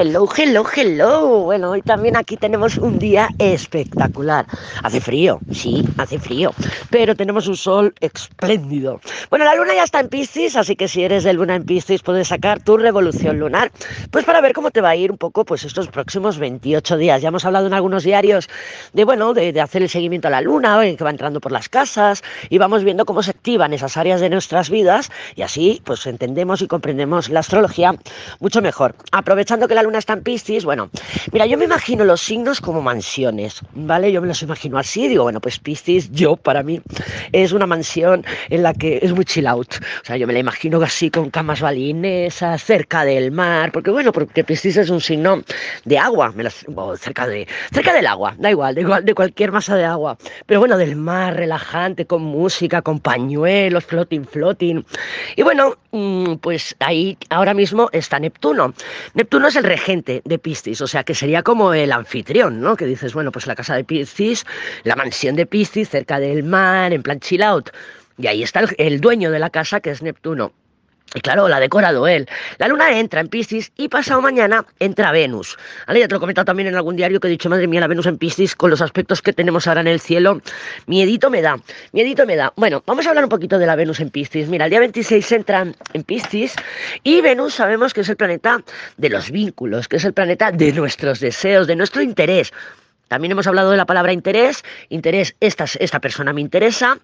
[0.00, 1.40] Hello, hello, hello.
[1.40, 4.46] Bueno, hoy también aquí tenemos un día espectacular.
[4.84, 6.52] Hace frío, sí, hace frío,
[6.88, 9.00] pero tenemos un sol espléndido.
[9.28, 12.02] Bueno, la luna ya está en Piscis, así que si eres de luna en Piscis
[12.02, 13.72] puedes sacar tu revolución lunar,
[14.12, 17.20] pues para ver cómo te va a ir un poco pues estos próximos 28 días.
[17.20, 18.48] Ya hemos hablado en algunos diarios
[18.92, 22.22] de, bueno, de, hacer el seguimiento a la luna, que va entrando por las casas,
[22.50, 26.62] y vamos viendo cómo se activan esas áreas de nuestras vidas, y así pues entendemos
[26.62, 27.96] y comprendemos la astrología
[28.38, 28.94] mucho mejor.
[29.10, 30.90] Aprovechando que la luna está en Piscis, bueno,
[31.32, 34.12] mira, yo me imagino los signos como mansiones, ¿vale?
[34.12, 36.82] Yo me los imagino así, digo, bueno, pues Piscis, yo, para mí,
[37.32, 39.76] es una mansión en la que es muy chill out.
[40.02, 44.12] O sea, yo me la imagino así con camas balinesas, cerca del mar, porque bueno,
[44.12, 45.42] porque Piscis es un signo
[45.84, 46.44] de agua, me
[46.98, 50.60] cerca, de, cerca del agua, da igual, de, igual, de cualquier masa de agua, pero
[50.60, 54.84] bueno, del mar, relajante, con música, con pañuelos, floating, floating.
[55.36, 58.74] Y bueno, mm, pues ahí ahora mismo está Neptuno.
[59.14, 62.76] Neptuno es el regente de Piscis, o sea que sería como el anfitrión, ¿no?
[62.76, 64.44] Que dices, bueno, pues la casa de Piscis,
[64.84, 67.70] la mansión de Piscis, cerca del mar, en plan chill out.
[68.16, 70.52] Y ahí está el dueño de la casa, que es Neptuno.
[71.14, 72.28] Y claro, la ha decorado él.
[72.58, 75.56] La luna entra en Piscis y pasado mañana entra Venus.
[75.86, 76.00] ¿Vale?
[76.00, 77.86] Ya te lo he comentado también en algún diario que he dicho, madre mía, la
[77.86, 80.42] Venus en Piscis con los aspectos que tenemos ahora en el cielo.
[80.86, 81.58] Miedito me da,
[81.92, 82.52] miedito me da.
[82.56, 84.48] Bueno, vamos a hablar un poquito de la Venus en Piscis.
[84.48, 86.54] Mira, el día 26 entra en Piscis
[87.02, 88.62] y Venus sabemos que es el planeta
[88.98, 92.52] de los vínculos, que es el planeta de nuestros deseos, de nuestro interés.
[93.08, 94.62] También hemos hablado de la palabra interés.
[94.88, 96.98] Interés, esta, esta persona me interesa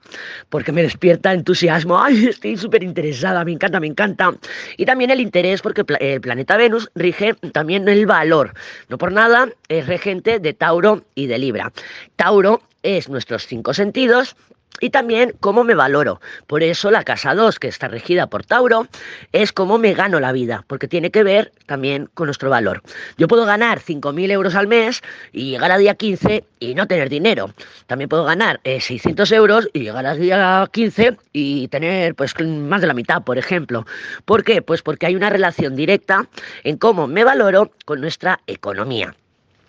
[0.48, 2.00] porque me despierta entusiasmo.
[2.00, 4.32] Ay, estoy súper interesada, me encanta, me encanta.
[4.77, 8.55] Y también el interés porque el planeta Venus rige también el valor.
[8.88, 11.72] No por nada es regente de Tauro y de Libra.
[12.16, 14.36] Tauro es nuestros cinco sentidos
[14.80, 16.20] y también cómo me valoro.
[16.47, 18.86] Por eso la casa 2, que está regida por Tauro,
[19.33, 22.83] es cómo me gano la vida, porque tiene que ver también con nuestro valor.
[23.16, 27.08] Yo puedo ganar 5.000 euros al mes y llegar a día 15 y no tener
[27.08, 27.50] dinero.
[27.86, 32.81] También puedo ganar 600 eh, euros y llegar a día 15 y tener pues más
[32.81, 33.87] de la mitad, por ejemplo.
[34.25, 34.62] ¿Por qué?
[34.62, 36.28] Pues porque hay una relación directa
[36.65, 39.15] en cómo me valoro con nuestra economía.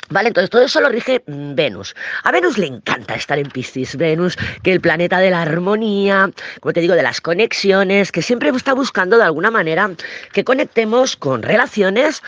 [0.09, 1.95] Vale, entonces todo eso lo rige Venus.
[2.23, 3.95] A Venus le encanta estar en Piscis.
[3.95, 6.29] Venus, que el planeta de la armonía,
[6.59, 9.89] como te digo, de las conexiones, que siempre está buscando de alguna manera
[10.31, 12.21] que conectemos con relaciones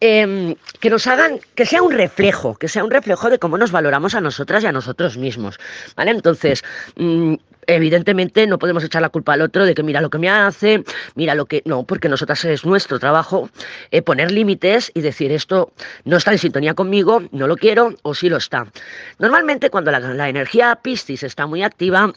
[0.00, 3.70] em, que nos hagan, que sea un reflejo, que sea un reflejo de cómo nos
[3.70, 5.58] valoramos a nosotras y a nosotros mismos.
[5.96, 6.10] ¿Vale?
[6.10, 6.62] Entonces,
[6.96, 7.34] mm,
[7.66, 10.84] evidentemente no podemos echar la culpa al otro de que mira lo que me hace,
[11.14, 11.62] mira lo que...
[11.64, 13.50] No, porque nosotras es nuestro trabajo
[13.90, 15.72] eh, poner límites y decir esto
[16.04, 18.66] no está en sintonía conmigo, no lo quiero o sí lo está.
[19.18, 22.12] Normalmente cuando la, la energía Piscis está muy activa,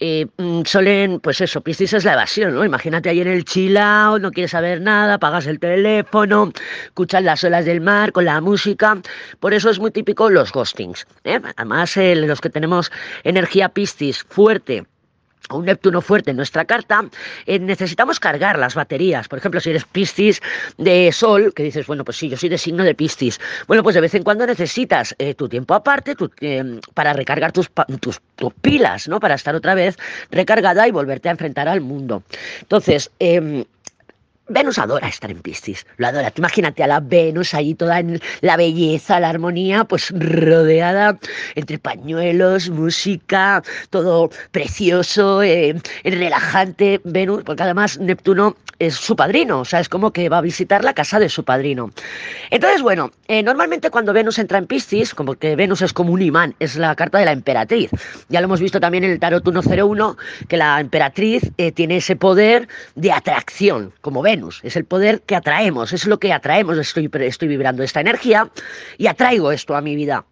[0.00, 2.64] eh, mm, suelen, pues eso, Piscis es la evasión, ¿no?
[2.64, 6.52] Imagínate ahí en el chilao, no quieres saber nada, pagas el teléfono,
[6.84, 9.00] escuchas las olas del mar con la música,
[9.40, 11.38] por eso es muy típico los ghostings, ¿eh?
[11.56, 12.90] Además, los que tenemos
[13.24, 14.86] energía Piscis fuerte,
[15.50, 17.04] un Neptuno fuerte en nuestra carta,
[17.46, 19.28] eh, necesitamos cargar las baterías.
[19.28, 20.40] Por ejemplo, si eres Piscis
[20.78, 23.40] de Sol, que dices, bueno, pues sí, yo soy de signo de Piscis.
[23.66, 27.70] Bueno, pues de vez en cuando necesitas eh, tu tiempo aparte eh, para recargar tus,
[28.00, 28.20] tus,
[28.60, 29.20] pilas, ¿no?
[29.20, 29.96] Para estar otra vez
[30.30, 32.22] recargada y volverte a enfrentar al mundo.
[32.60, 33.64] Entonces, em,
[34.50, 36.32] Venus adora estar en Piscis, lo adora.
[36.36, 41.16] Imagínate a la Venus ahí toda en la belleza, la armonía, pues rodeada
[41.54, 47.00] entre pañuelos, música, todo precioso, eh, relajante.
[47.04, 50.82] Venus, porque además Neptuno es su padrino, o sea, es como que va a visitar
[50.82, 51.92] la casa de su padrino.
[52.50, 56.22] Entonces, bueno, eh, normalmente cuando Venus entra en Piscis, como que Venus es como un
[56.22, 57.90] imán, es la carta de la emperatriz.
[58.30, 60.16] Ya lo hemos visto también en el Tarot 101,
[60.48, 65.36] que la emperatriz eh, tiene ese poder de atracción, como Venus es el poder que
[65.36, 68.50] atraemos, es lo que atraemos, estoy, estoy vibrando esta energía
[68.98, 70.24] y atraigo esto a mi vida.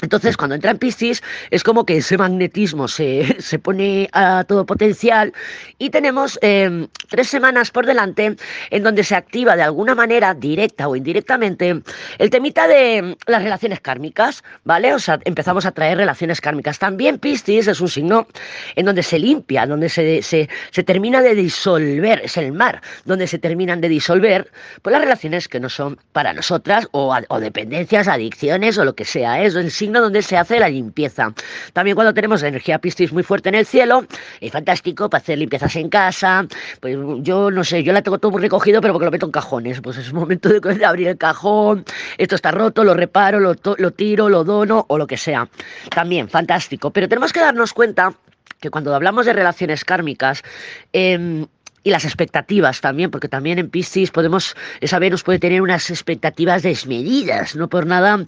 [0.00, 3.24] Entonces, cuando entra en Piscis, es como que ese magnetismo se,
[3.62, 5.32] pone a todo potencial
[5.78, 8.36] y tenemos em, tres semanas por delante
[8.70, 11.82] en donde se activa de alguna manera, directa o indirectamente,
[12.18, 14.92] el temita de las relaciones kármicas, ¿vale?
[14.94, 16.78] O sea, empezamos a traer relaciones kármicas.
[16.78, 18.26] También Piscis es un signo
[18.74, 20.48] en donde se limpia, donde se, se,
[20.82, 24.50] termina de disolver, es el mar, donde se terminan de disolver
[24.82, 29.04] pues, las relaciones que no son para nosotras o, o dependencias, adicciones o lo que
[29.04, 29.42] sea.
[29.42, 31.34] Es signo donde se hace la limpieza.
[31.72, 34.04] También cuando tenemos la energía Piscis muy fuerte en el cielo,
[34.40, 36.46] es fantástico para hacer limpiezas en casa.
[36.78, 39.80] Pues yo no sé, yo la tengo todo recogido, pero porque lo meto en cajones.
[39.80, 41.84] Pues es momento de abrir el cajón,
[42.16, 45.48] esto está roto, lo reparo, lo, lo tiro, lo dono o lo que sea.
[45.90, 46.92] También, fantástico.
[46.92, 48.14] Pero tenemos que darnos cuenta
[48.60, 50.44] que cuando hablamos de relaciones kármicas,
[50.92, 51.44] eh,
[51.82, 56.62] y las expectativas también, porque también en Piscis podemos, esa Venus puede tener unas expectativas
[56.62, 58.24] desmedidas, no por nada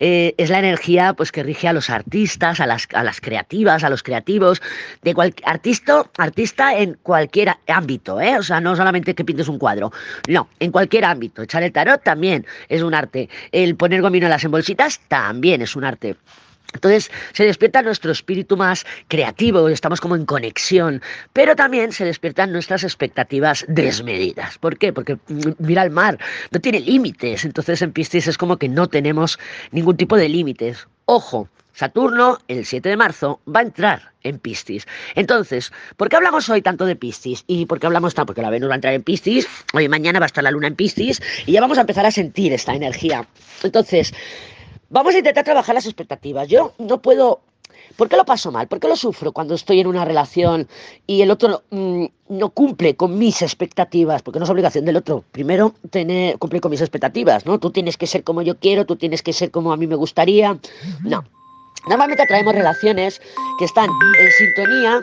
[0.00, 3.84] eh, es la energía pues que rige a los artistas, a las, a las creativas,
[3.84, 4.60] a los creativos,
[5.02, 8.38] de cualquier artista, artista en cualquier ámbito, ¿eh?
[8.38, 9.92] o sea, no solamente que pintes un cuadro,
[10.28, 14.50] no, en cualquier ámbito, echar el tarot también es un arte, el poner gominolas en
[14.50, 16.16] bolsitas también es un arte.
[16.74, 22.52] Entonces se despierta nuestro espíritu más creativo, estamos como en conexión, pero también se despiertan
[22.52, 24.58] nuestras expectativas desmedidas.
[24.58, 24.92] ¿Por qué?
[24.92, 26.18] Porque mm, mira el mar,
[26.50, 29.38] no tiene límites, entonces en Piscis es como que no tenemos
[29.70, 30.86] ningún tipo de límites.
[31.06, 34.86] Ojo, Saturno, el 7 de marzo, va a entrar en Piscis.
[35.14, 37.44] Entonces, ¿por qué hablamos hoy tanto de Piscis?
[37.46, 38.26] ¿Y por qué hablamos tanto?
[38.26, 40.66] Porque la Venus va a entrar en Piscis, hoy mañana va a estar la Luna
[40.66, 43.26] en Piscis, y ya vamos a empezar a sentir esta energía.
[43.62, 44.12] Entonces,
[44.90, 46.48] Vamos a intentar trabajar las expectativas.
[46.48, 47.40] Yo no puedo...
[47.96, 48.68] ¿Por qué lo paso mal?
[48.68, 50.68] ¿Por qué lo sufro cuando estoy en una relación
[51.06, 54.22] y el otro mm, no cumple con mis expectativas?
[54.22, 55.24] Porque no es obligación del otro.
[55.32, 57.58] Primero, tener, cumplir con mis expectativas, ¿no?
[57.58, 59.96] Tú tienes que ser como yo quiero, tú tienes que ser como a mí me
[59.96, 60.58] gustaría.
[61.02, 61.24] No.
[61.88, 63.20] Normalmente atraemos relaciones
[63.58, 65.02] que están en sintonía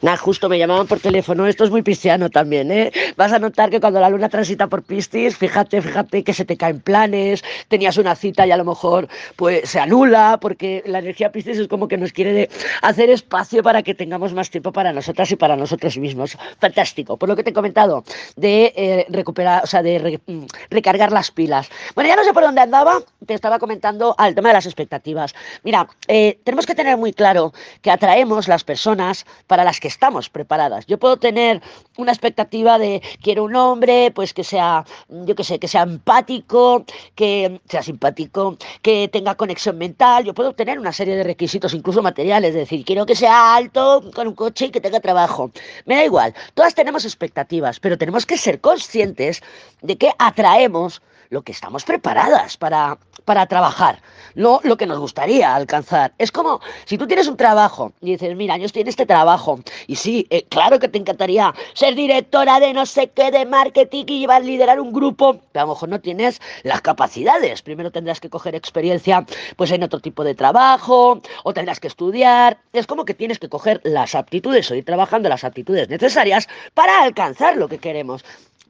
[0.00, 1.46] Nah, justo me llamaban por teléfono.
[1.46, 2.92] Esto es muy pisciano también, ¿eh?
[3.16, 6.56] Vas a notar que cuando la luna transita por Piscis, fíjate, fíjate que se te
[6.56, 11.32] caen planes, tenías una cita y a lo mejor pues se anula, porque la energía
[11.32, 12.48] Piscis es como que nos quiere
[12.82, 16.38] hacer espacio para que tengamos más tiempo para nosotras y para nosotros mismos.
[16.60, 17.16] Fantástico.
[17.16, 18.04] Por lo que te he comentado,
[18.36, 21.68] de eh, recuperar, o sea, de mm, recargar las pilas.
[21.94, 25.34] Bueno, ya no sé por dónde andaba, te estaba comentando al tema de las expectativas.
[25.64, 27.52] Mira, eh, tenemos que tener muy claro
[27.82, 30.86] que atraemos las personas para las que estamos preparadas.
[30.86, 31.62] Yo puedo tener
[31.96, 36.84] una expectativa de quiero un hombre, pues que sea, yo qué sé, que sea empático,
[37.14, 40.24] que sea simpático, que tenga conexión mental.
[40.24, 44.04] Yo puedo tener una serie de requisitos, incluso materiales, es decir, quiero que sea alto,
[44.14, 45.50] con un coche y que tenga trabajo.
[45.86, 49.42] Me da igual, todas tenemos expectativas, pero tenemos que ser conscientes
[49.82, 54.00] de que atraemos lo que estamos preparadas para, para trabajar,
[54.36, 56.14] no lo que nos gustaría alcanzar.
[56.16, 59.60] Es como si tú tienes un trabajo y dices, mira, yo estoy en este trabajo
[59.86, 64.04] y sí, eh, claro que te encantaría ser directora de no sé qué, de marketing
[64.06, 67.60] y llevar, liderar un grupo, pero a lo mejor no tienes las capacidades.
[67.60, 69.26] Primero tendrás que coger experiencia
[69.56, 72.56] pues en otro tipo de trabajo o tendrás que estudiar.
[72.72, 77.02] Es como que tienes que coger las aptitudes o ir trabajando las aptitudes necesarias para
[77.02, 78.24] alcanzar lo que queremos.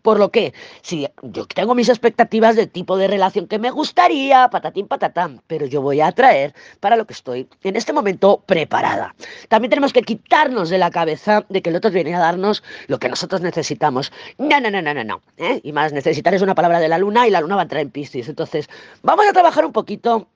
[0.09, 4.49] Por lo que, si yo tengo mis expectativas del tipo de relación que me gustaría,
[4.49, 9.15] patatín patatán, pero yo voy a atraer para lo que estoy en este momento preparada.
[9.51, 12.99] También tenemos que quitarnos de la cabeza de que el otro viene a darnos lo
[12.99, 14.11] que nosotros necesitamos.
[14.39, 15.21] No, no, no, no, no, no.
[15.37, 15.61] ¿eh?
[15.63, 17.83] Y más, necesitar es una palabra de la luna y la luna va a entrar
[17.83, 18.31] en Piscis.
[18.31, 18.71] Entonces,
[19.03, 20.27] vamos a trabajar un poquito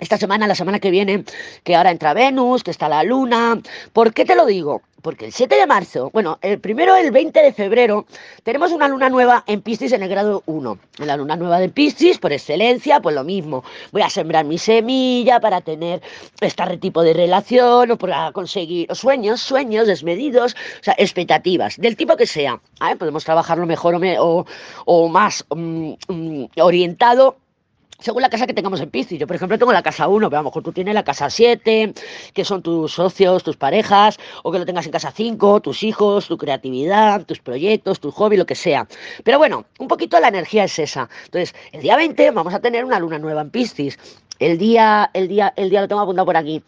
[0.00, 1.24] esta semana, la semana que viene,
[1.62, 3.58] que ahora entra Venus, que está la Luna.
[3.94, 4.82] ¿Por qué te lo digo?
[5.04, 8.06] Porque el 7 de marzo, bueno, el primero, el 20 de febrero,
[8.42, 10.78] tenemos una luna nueva en Piscis en el grado 1.
[10.98, 13.64] En la luna nueva de Piscis, por excelencia, pues lo mismo.
[13.92, 16.00] Voy a sembrar mi semilla para tener
[16.40, 22.16] este tipo de relación o para conseguir sueños, sueños desmedidos, o sea, expectativas, del tipo
[22.16, 22.58] que sea.
[22.98, 24.46] Podemos trabajarlo mejor o,
[24.86, 27.36] o, más mm, mm, orientado
[27.98, 29.18] según la casa que tengamos en Piscis.
[29.18, 31.30] Yo, por ejemplo, tengo la casa 1, pero a lo mejor tú tienes la casa
[31.30, 31.94] 7,
[32.32, 36.28] que son tus socios, tus parejas, o que lo tengas en casa 5, tus hijos,
[36.28, 38.86] tu creatividad, tus proyectos, tu hobby, lo que sea.
[39.22, 41.08] Pero bueno, un poquito la energía es esa.
[41.24, 43.98] Entonces, el día 20 vamos a tener una luna nueva en Piscis.
[44.40, 46.62] El día, el día, el día lo tengo apuntado por aquí.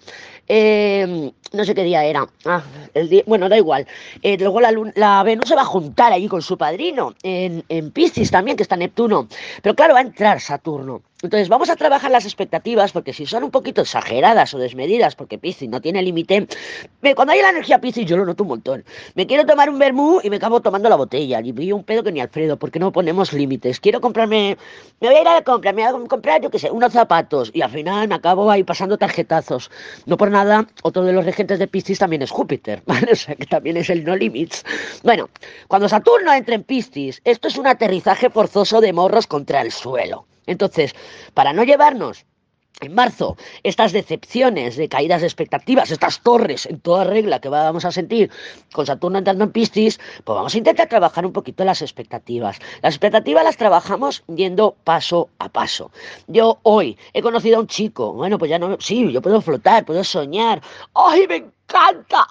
[0.49, 2.27] Em, no sé qué día era.
[2.45, 2.63] Ah,
[2.95, 3.87] el día, bueno, da igual.
[4.23, 7.91] Eh, luego la, la, Venus se va a juntar allí con su padrino, en, en
[7.91, 9.29] Piscis también, que está Neptuno.
[9.63, 11.03] Pero claro, va a entrar Saturno.
[11.23, 15.39] Entonces vamos a trabajar las expectativas porque si son un poquito exageradas o desmedidas, porque
[15.39, 16.47] Piscis no tiene límite,
[17.15, 18.85] cuando hay la energía Piscis yo lo noto un montón.
[19.15, 22.03] Me quiero tomar un vermú y me acabo tomando la botella y pillo un pedo
[22.03, 23.81] que ni Alfredo, porque no ponemos límites.
[23.81, 24.59] Quiero comprarme,
[25.01, 26.93] me voy a ir a la compra, me voy a comprar, yo qué sé, unos
[26.93, 29.71] zapatos y al final me acabo ahí pasando tarjetazos.
[30.05, 33.13] No por nada, otro de los regentes de Piscis también es Júpiter, ¿vale?
[33.13, 34.65] O sea que también es el no limits.
[35.03, 35.31] Bueno,
[35.67, 40.27] cuando Saturno entra en Piscis, esto es un aterrizaje forzoso de morros contra el suelo.
[40.47, 40.95] Entonces,
[41.35, 42.25] para no llevarnos
[42.81, 47.87] en marzo, estas decepciones de caídas de expectativas, estas torres en toda regla que vamos
[47.87, 48.31] a sentir
[48.73, 52.59] con Saturno entrando en Piscis, pues vamos a intentar trabajar un poquito las expectativas.
[52.83, 55.91] Las expectativas las trabajamos yendo paso a paso.
[56.27, 59.87] Yo hoy he conocido a un chico, bueno, pues ya no, sí, yo puedo flotar,
[59.87, 60.61] puedo soñar.
[60.93, 62.27] ¡Ay, me encanta.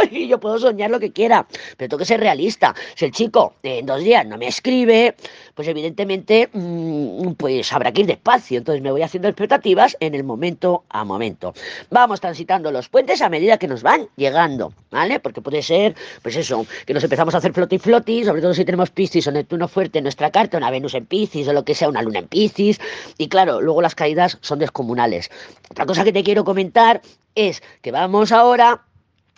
[0.00, 0.28] ¡Ay!
[0.28, 2.74] Yo puedo soñar lo que quiera, pero tengo que ser realista.
[2.94, 5.14] Si el chico en dos días no me escribe,
[5.54, 8.58] pues evidentemente mm, pues habrá que ir despacio.
[8.58, 11.54] Entonces me voy haciendo expectativas en el momento a momento.
[11.90, 15.20] Vamos transitando los puentes a medida que nos van llegando, ¿vale?
[15.20, 18.64] Porque puede ser, pues eso, que nos empezamos a hacer floti floti, sobre todo si
[18.64, 21.74] tenemos Piscis o Neptuno fuerte en nuestra carta, una Venus en Piscis o lo que
[21.74, 22.80] sea, una Luna en Piscis.
[23.18, 25.30] Y claro, luego las caídas son descomunales.
[25.70, 27.02] Otra cosa que te quiero comentar
[27.38, 28.82] es que vamos ahora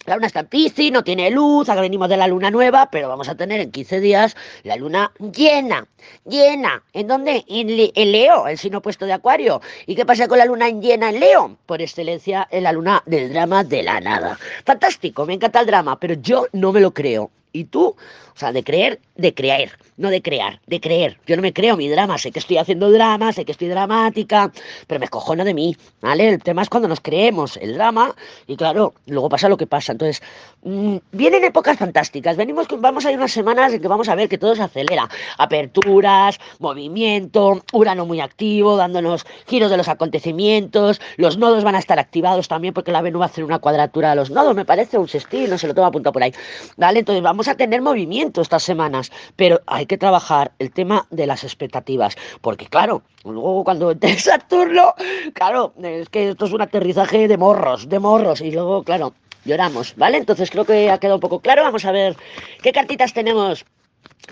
[0.07, 3.09] la luna está en Piscis, no tiene luz, ahora venimos de la luna nueva, pero
[3.09, 5.87] vamos a tener en 15 días la luna llena,
[6.25, 6.83] llena.
[6.95, 7.45] ¿En dónde?
[7.47, 9.61] En, Leo, el signo opuesto de Acuario.
[9.87, 11.57] ¿Y qué pasa con la luna llena en Leo?
[11.67, 14.39] Por excelencia, en la luna del drama de la nada.
[14.65, 17.31] Fantástico, me encanta el drama, pero yo no me lo creo.
[17.53, 17.89] ¿Y tú?
[17.89, 21.19] O sea, de creer, de creer, no de crear, de creer.
[21.27, 24.51] Yo no me creo mi drama, sé que estoy haciendo drama, sé que estoy dramática,
[24.87, 26.29] pero me cojono de mí, ¿vale?
[26.29, 28.17] El tema es cuando nos creemos el drama
[28.47, 29.93] y claro, luego pasa lo que pasa.
[29.93, 30.23] Entonces,
[30.63, 34.29] mmm, vienen épocas fantásticas, venimos, vamos a ir unas semanas en que vamos a ver
[34.29, 35.09] que todo se acelera.
[35.37, 41.99] Aperturas, movimiento, Urano muy activo, dándonos giros de los acontecimientos, los nodos van a estar
[41.99, 44.97] activados también porque la Venus va a hacer una cuadratura a los nodos, me parece
[44.97, 46.33] un sextil, no se lo toma apuntado por ahí,
[46.79, 47.01] ¿vale?
[47.01, 51.43] Entonces vamos a tener movimiento estas semanas, pero hay que trabajar el tema de las
[51.43, 54.95] expectativas, porque claro, luego cuando entre Saturno,
[55.35, 59.97] claro, es que esto es un aterrizaje de morros, de morros, y luego, claro, lloramos,
[59.97, 60.19] ¿vale?
[60.19, 62.17] Entonces creo que ha quedado un poco claro, vamos a ver
[62.63, 63.65] qué cartitas tenemos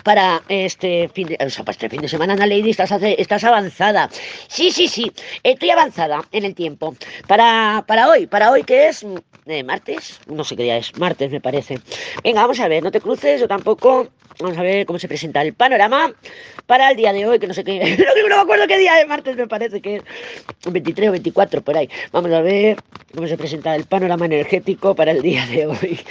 [0.05, 3.43] para este fin de, o sea, para este fin de semana, Ana Lady, estás, estás
[3.43, 4.09] avanzada.
[4.47, 5.11] Sí, sí, sí,
[5.43, 6.95] estoy avanzada en el tiempo.
[7.27, 9.05] Para, para hoy, para hoy que es
[9.45, 11.81] eh, martes, no sé qué día es, martes me parece.
[12.23, 14.07] Venga, vamos a ver, no te cruces, yo tampoco.
[14.41, 16.13] Vamos a ver cómo se presenta el panorama
[16.65, 17.97] para el día de hoy, que no sé qué,
[18.29, 20.03] no, me acuerdo qué día es martes, me parece que es
[20.71, 21.89] 23 o 24 por ahí.
[22.13, 22.77] Vamos a ver
[23.13, 25.99] cómo se presenta el panorama energético para el día de hoy.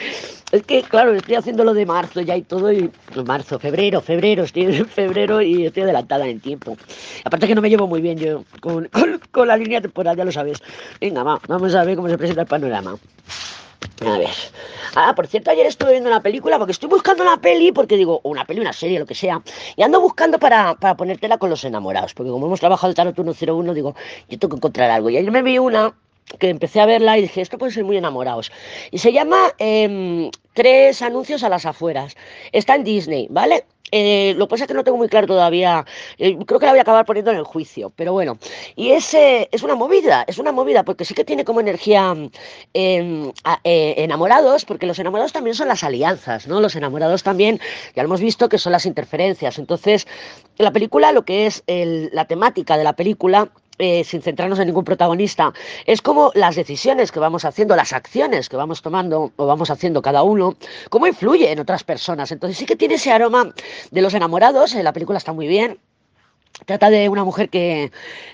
[0.51, 2.91] Es que, claro, estoy haciendo lo de marzo ya y todo, y
[3.27, 6.79] marzo, febrero, febrero, estoy en febrero y estoy adelantada en tiempo.
[7.25, 8.89] Aparte que no me llevo muy bien yo con,
[9.31, 10.63] con la línea temporal, ya lo sabes.
[11.03, 12.97] Venga, va, vamos a ver cómo se presenta el panorama.
[14.05, 14.31] A ver.
[14.95, 18.21] Ah, por cierto, ayer estuve viendo una película porque estoy buscando una peli, porque digo,
[18.25, 19.43] una peli, una serie, lo que sea,
[19.77, 23.15] y ando buscando para, para ponértela con los enamorados, porque como hemos trabajado el Tarot
[23.15, 23.95] 101, digo,
[24.29, 25.11] yo tengo que encontrar algo.
[25.11, 25.95] Y ayer me vi una
[26.39, 28.53] que empecé a verla y dije, esto puede ser muy enamorados.
[28.91, 32.17] Y se llama eh, Tres anuncios a las afueras.
[32.51, 33.65] Está en Disney, ¿vale?
[33.93, 35.87] Eh, lo que pasa es que no tengo muy claro todavía.
[36.19, 38.39] Eh, creo que la voy a acabar poniendo en el juicio, pero bueno.
[38.75, 42.13] Y es, eh, es una movida, es una movida, porque sí que tiene como energía
[42.75, 46.61] em, enamorados, porque los enamorados también son las alianzas, ¿no?
[46.61, 47.61] Los enamorados también,
[47.95, 49.61] ya lo hemos visto, que son las interferencias.
[49.61, 50.09] Entonces,
[50.57, 54.85] la película, lo que es la temática de la película, eh, sin centrarnos en ningún
[54.85, 55.53] protagonista,
[55.87, 60.03] es como las decisiones que vamos haciendo, las acciones que vamos tomando o vamos haciendo
[60.03, 60.57] cada uno,
[60.91, 62.33] cómo influye en otras personas.
[62.33, 63.55] Entonces sí que tiene ese aroma
[63.91, 65.79] de los enamorados, eh, la película está muy bien,
[66.67, 67.93] Trata de una mujer que,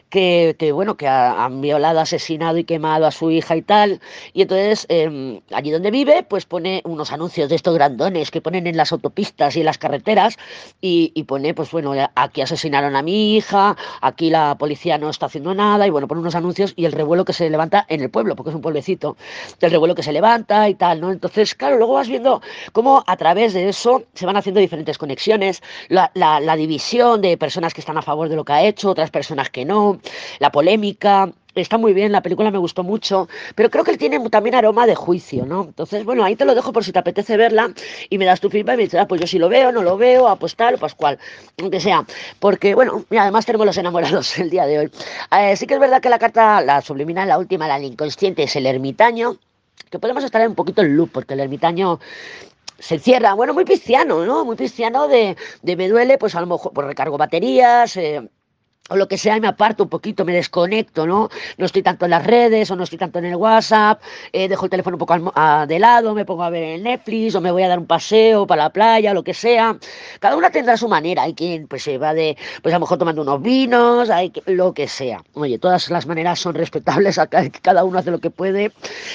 [0.08, 4.00] que, que bueno, que ha, han violado, asesinado y quemado a su hija y tal.
[4.32, 8.66] Y entonces, eh, allí donde vive, pues pone unos anuncios de estos grandones que ponen
[8.66, 10.36] en las autopistas y en las carreteras.
[10.80, 15.26] Y, y, pone, pues bueno, aquí asesinaron a mi hija, aquí la policía no está
[15.26, 15.86] haciendo nada.
[15.86, 18.50] Y bueno, pone unos anuncios y el revuelo que se levanta en el pueblo, porque
[18.50, 19.16] es un pueblecito,
[19.60, 21.10] el revuelo que se levanta y tal, ¿no?
[21.10, 22.40] Entonces, claro, luego vas viendo
[22.72, 27.36] cómo a través de eso se van haciendo diferentes conexiones, la, la, la división de
[27.36, 30.00] personas que están a favor de lo que ha hecho, otras personas que no,
[30.38, 31.32] la polémica.
[31.54, 34.88] Está muy bien, la película me gustó mucho, pero creo que él tiene también aroma
[34.88, 35.62] de juicio, ¿no?
[35.62, 37.72] Entonces, bueno, ahí te lo dejo por si te apetece verla
[38.10, 39.82] y me das tu feedback y me dices, ah, pues yo sí lo veo, no
[39.82, 41.16] lo veo, apostar o pascual,
[41.60, 42.04] aunque sea.
[42.40, 44.90] Porque, bueno, y además tenemos los enamorados el día de hoy.
[45.38, 48.56] Eh, sí que es verdad que la carta, la subliminal, la última, la inconsciente, es
[48.56, 49.36] el ermitaño,
[49.90, 52.00] que podemos estar un poquito en loop, porque el ermitaño
[52.78, 54.44] se cierra, bueno, muy pisciano, ¿no?
[54.44, 58.28] Muy pisciano de, de me duele, pues a lo mejor pues recargo baterías, eh,
[58.90, 61.30] o lo que sea, me aparto un poquito, me desconecto, ¿no?
[61.56, 64.66] No estoy tanto en las redes o no estoy tanto en el WhatsApp, eh, dejo
[64.66, 65.32] el teléfono un poco
[65.66, 68.46] de lado, me pongo a ver el Netflix o me voy a dar un paseo
[68.46, 69.78] para la playa, lo que sea.
[70.20, 72.98] Cada una tendrá su manera, hay quien pues se va de, pues a lo mejor
[72.98, 75.22] tomando unos vinos, hay lo que sea.
[75.32, 77.18] Oye, todas las maneras son respetables,
[77.62, 78.72] cada uno hace lo que puede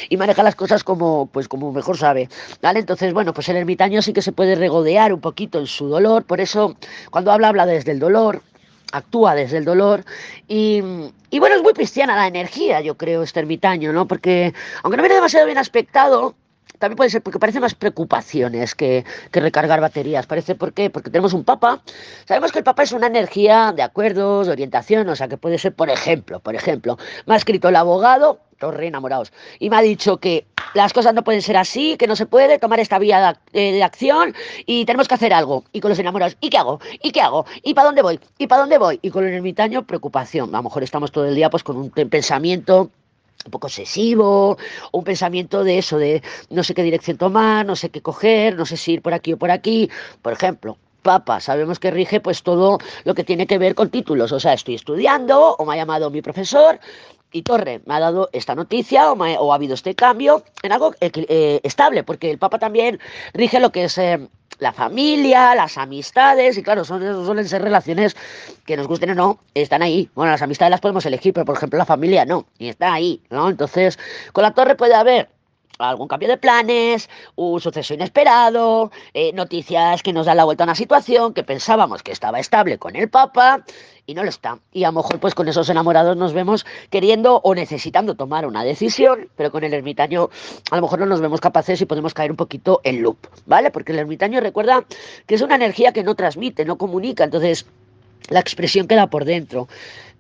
[0.10, 2.28] y maneja las cosas como, pues como mejor sabe,
[2.60, 2.80] ¿vale?
[2.80, 6.24] Entonces, bueno, pues el ermitaño sí que se puede regodear un poquito en su dolor,
[6.24, 6.76] por eso
[7.12, 8.42] cuando habla, habla desde el dolor,
[8.92, 10.04] actúa desde el dolor
[10.48, 10.82] y,
[11.30, 14.08] y, bueno, es muy cristiana la energía, yo creo, este ermitaño, ¿no?
[14.08, 14.54] Porque
[14.84, 16.36] aunque no viene demasiado bien aspectado,
[16.78, 20.28] también puede ser porque parece más preocupaciones que, que, recargar baterías.
[20.28, 21.82] Parece por qué, porque tenemos un papa.
[22.26, 25.58] Sabemos que el papa es una energía de acuerdos, de orientación, o sea que puede
[25.58, 29.82] ser, por ejemplo, por ejemplo, me ha escrito el abogado, torre enamorados, y me ha
[29.82, 33.40] dicho que las cosas no pueden ser así, que no se puede tomar esta vía
[33.52, 34.36] de, de, acción
[34.66, 35.64] y tenemos que hacer algo.
[35.72, 36.80] Y con los enamorados, ¿y qué hago?
[37.02, 37.46] ¿Y qué hago?
[37.64, 38.20] ¿Y para dónde voy?
[38.38, 39.00] ¿Y para dónde voy?
[39.02, 40.54] Y con el ermitaño, preocupación.
[40.54, 42.92] A lo mejor estamos todo el día pues con un pensamiento
[43.50, 44.58] un poco obsesivo,
[44.92, 48.66] un pensamiento de eso, de no sé qué dirección tomar, no sé qué coger, no
[48.66, 49.90] sé si ir por aquí o por aquí,
[50.22, 50.78] por ejemplo.
[51.02, 54.54] Papa, sabemos que rige pues todo lo que tiene que ver con títulos, o sea,
[54.54, 56.78] estoy estudiando o me ha llamado mi profesor
[57.32, 60.72] y Torre me ha dado esta noticia o, me, o ha habido este cambio en
[60.74, 63.00] algo eh, estable, porque el Papa también
[63.34, 64.28] rige lo que es eh,
[64.60, 68.16] la familia, las amistades, y claro, son, suelen ser relaciones
[68.66, 70.10] que nos gusten o no, están ahí.
[70.16, 73.22] Bueno, las amistades las podemos elegir, pero por ejemplo la familia no, y está ahí,
[73.30, 73.50] ¿no?
[73.50, 73.98] Entonces,
[74.34, 75.30] con la torre puede haber
[75.78, 80.66] algún cambio de planes, un suceso inesperado, eh, noticias que nos dan la vuelta a
[80.66, 83.64] una situación que pensábamos que estaba estable con el Papa
[84.06, 84.60] y no lo está.
[84.74, 88.64] Y a lo mejor pues con esos enamorados nos vemos queriendo o necesitando tomar una
[88.64, 90.30] decisión, pero con el ermitaño
[90.72, 93.72] a lo mejor no nos vemos capaces y podemos caer un poquito en loop, ¿vale?
[93.72, 94.84] Porque el ermitaño recuerda
[95.28, 97.66] que es una energía que no transmite, no comunica, entonces
[98.30, 99.68] la expresión queda por dentro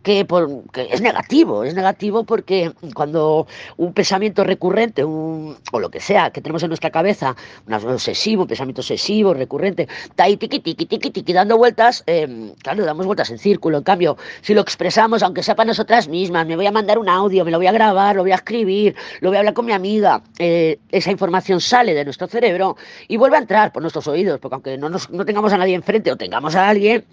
[0.03, 5.89] que, por, que, es negativo, es negativo porque cuando un pensamiento recurrente, un, o lo
[5.89, 7.36] que sea, que tenemos en nuestra cabeza,
[7.68, 12.53] un obsesivo, un pensamiento obsesivo, recurrente, está ahí tiqui, tiqui, tiqui, tiqui, dando vueltas, eh,
[12.63, 16.48] claro, damos vueltas en círculo, en cambio, si lo expresamos, aunque sea para nosotras mismas,
[16.48, 18.96] me voy a mandar un audio, me lo voy a grabar, lo voy a escribir,
[19.20, 22.77] lo voy a hablar con mi amiga, eh, esa información sale de nuestro cerebro
[23.08, 25.75] y vuelve a entrar por nuestros oídos, porque aunque no, nos, no tengamos a nadie
[25.75, 27.06] enfrente o tengamos a alguien,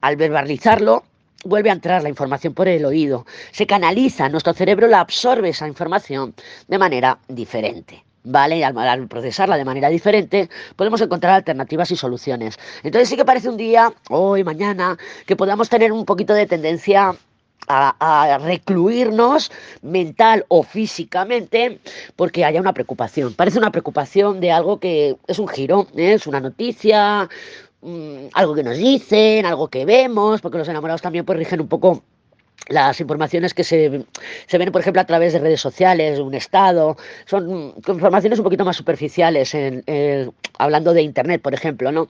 [0.00, 1.04] al verbalizarlo,
[1.44, 5.68] vuelve a entrar la información por el oído, se canaliza, nuestro cerebro la absorbe esa
[5.68, 6.34] información
[6.68, 8.04] de manera diferente.
[8.26, 8.56] ¿Vale?
[8.56, 12.58] Y al, procesarla de manera diferente, podemos encontrar alternativas y soluciones.
[12.82, 14.96] Entonces sí que parece un día, hoy, mañana,
[15.26, 17.14] que podamos tener un poquito de tendencia
[17.68, 17.94] a,
[18.34, 19.50] a, recluirnos
[19.82, 21.80] mental o físicamente
[22.16, 23.34] porque haya una preocupación.
[23.34, 26.14] Parece una preocupación de algo que es un giro, ¿eh?
[26.14, 27.28] es una noticia,
[27.84, 31.68] mmm, algo que nos dicen, algo que vemos, porque los enamorados también pues rigen un
[31.68, 32.02] poco
[32.68, 34.04] las informaciones que se,
[34.46, 38.64] se, ven, por ejemplo, a través de redes sociales, un estado, son informaciones un poquito
[38.64, 42.08] más superficiales, en, eh, hablando de Internet, por ejemplo, ¿no?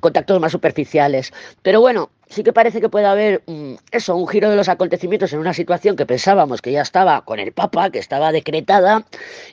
[0.00, 1.32] Contactos más superficiales.
[1.62, 5.32] Pero bueno, sí que parece que puede haber mm, eso, un giro de los acontecimientos
[5.32, 9.04] en una situación que pensábamos que ya estaba con el Papa, que estaba decretada,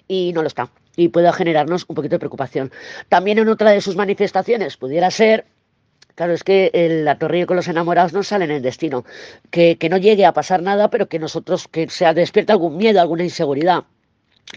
[0.08, 0.70] y no lo está.
[0.96, 2.72] Y puede generarnos un poquito de preocupación.
[3.08, 5.46] También en otra de sus manifestaciones pudiera ser
[6.20, 9.06] Claro, es que el, la torre con los enamorados no salen en destino.
[9.52, 13.00] Que, que no llegue a pasar nada, pero que nosotros, que se despierta algún miedo,
[13.00, 13.86] alguna inseguridad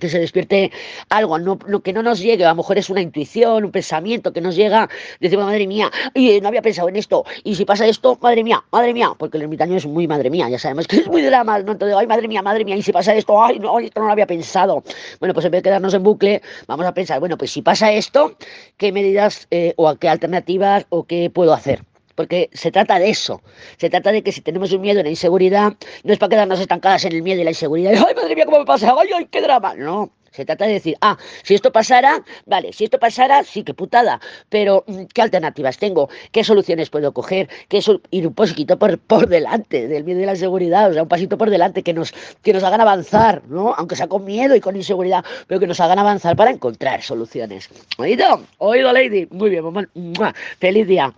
[0.01, 0.73] que se despierte
[1.09, 4.33] algo, no, no, que no nos llegue, a lo mejor es una intuición, un pensamiento
[4.33, 4.89] que nos llega,
[5.21, 8.65] decimos, madre mía, y no había pensado en esto, y si pasa esto, madre mía,
[8.71, 11.59] madre mía, porque el ermitaño es muy madre mía, ya sabemos que es muy drama,
[11.61, 11.73] ¿no?
[11.73, 14.13] Entonces, ay, madre mía, madre mía, y si pasa esto, ay, no, esto no lo
[14.13, 14.83] había pensado.
[15.21, 17.93] Bueno, pues en vez de quedarnos en bucle, vamos a pensar, bueno, pues si pasa
[17.93, 18.37] esto,
[18.77, 21.92] ¿qué medidas eh, o qué alternativas o qué puedo hacer?
[22.15, 23.43] Porque se trata de eso.
[23.79, 27.05] Se trata de que si tenemos un miedo, una inseguridad, no es para quedarnos estancadas
[27.05, 27.93] en el miedo y la inseguridad.
[28.07, 28.95] ¡Ay, madre mía, cómo me pasa!
[28.99, 29.75] ¡Ay, ay, qué drama!
[29.75, 30.13] No.
[30.33, 34.19] Se trata de decir, ah, si esto pasara, vale, si esto pasara, sí, qué putada,
[34.49, 36.09] pero ¿qué alternativas tengo?
[36.31, 37.51] ¿Qué soluciones puedo coger?
[37.69, 40.91] ¿Qué ir un poquito por, por delante del miedo y la inseguridad?
[40.91, 43.75] O sea, un pasito por delante que nos, que nos hagan avanzar, ¿no?
[43.77, 47.69] Aunque sea con miedo y con inseguridad, pero que nos hagan avanzar para encontrar soluciones.
[47.99, 48.43] ¿Oído?
[48.57, 49.29] ¿Oído, Lady?
[49.31, 50.35] Muy bien, mamá.
[50.59, 51.11] Feliz día.